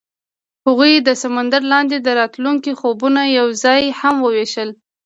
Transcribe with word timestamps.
هغوی 0.67 0.93
د 0.97 1.09
سمندر 1.23 1.61
لاندې 1.73 1.97
د 2.01 2.07
راتلونکي 2.19 2.71
خوبونه 2.79 3.21
یوځای 3.39 3.81
هم 3.99 4.15
وویشل. 4.25 4.69